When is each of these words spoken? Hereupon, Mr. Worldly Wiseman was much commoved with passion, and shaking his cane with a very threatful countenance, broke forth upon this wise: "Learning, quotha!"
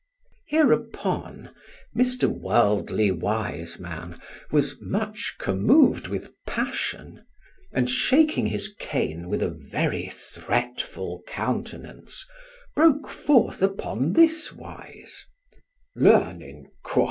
Hereupon, 0.47 1.51
Mr. 1.95 2.27
Worldly 2.27 3.11
Wiseman 3.11 4.19
was 4.49 4.81
much 4.81 5.35
commoved 5.39 6.07
with 6.07 6.33
passion, 6.47 7.23
and 7.71 7.87
shaking 7.87 8.47
his 8.47 8.73
cane 8.79 9.29
with 9.29 9.43
a 9.43 9.49
very 9.49 10.09
threatful 10.11 11.21
countenance, 11.27 12.25
broke 12.75 13.09
forth 13.09 13.61
upon 13.61 14.13
this 14.13 14.51
wise: 14.51 15.27
"Learning, 15.95 16.71
quotha!" 16.81 16.99